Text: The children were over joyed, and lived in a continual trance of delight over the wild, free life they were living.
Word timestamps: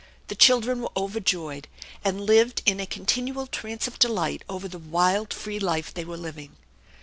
The 0.29 0.35
children 0.35 0.81
were 0.81 0.89
over 0.95 1.19
joyed, 1.19 1.67
and 2.03 2.21
lived 2.25 2.63
in 2.65 2.79
a 2.79 2.87
continual 2.87 3.45
trance 3.45 3.87
of 3.87 3.99
delight 3.99 4.41
over 4.49 4.67
the 4.67 4.79
wild, 4.79 5.31
free 5.31 5.59
life 5.59 5.93
they 5.93 6.05
were 6.05 6.17
living. 6.17 6.55